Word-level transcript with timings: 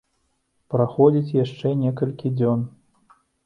Праходзіць 0.75 1.35
яшчэ 1.43 1.77
некалькі 1.85 2.35
дзён. 2.41 2.69